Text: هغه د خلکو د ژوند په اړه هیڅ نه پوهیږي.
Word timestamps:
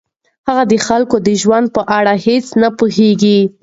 هغه 0.47 0.63
د 0.71 0.73
خلکو 0.87 1.15
د 1.27 1.29
ژوند 1.41 1.67
په 1.75 1.81
اړه 1.97 2.13
هیڅ 2.25 2.45
نه 2.61 2.69
پوهیږي. 2.77 3.39